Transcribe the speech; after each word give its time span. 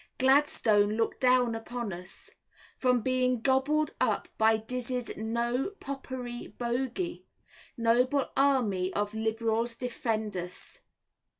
Gladstone, 0.17 0.97
look 0.97 1.19
down 1.19 1.53
upon 1.53 1.93
us. 1.93 2.31
From 2.79 3.01
being 3.01 3.39
gobbled 3.41 3.93
up 4.01 4.27
by 4.35 4.57
Dizzey's 4.57 5.15
"No 5.15 5.69
Popery" 5.79 6.47
bogey, 6.47 7.23
noble 7.77 8.25
army 8.35 8.91
of 8.95 9.13
liberals 9.13 9.75
defend 9.75 10.35
us. 10.37 10.81